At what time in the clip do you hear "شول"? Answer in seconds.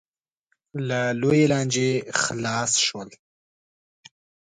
2.85-3.09